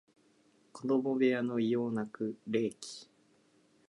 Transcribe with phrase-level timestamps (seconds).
[0.71, 2.09] 子供部屋の異様な
[2.47, 3.07] 冷気